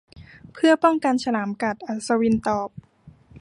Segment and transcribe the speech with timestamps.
[0.53, 2.69] 'เพื่อป้องกันฉลามกัด' อัศวินตอบ